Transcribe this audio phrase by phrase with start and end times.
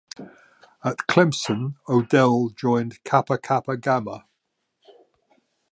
[0.83, 4.25] At Clemson, O'Dell joined Kappa Kappa Gamma.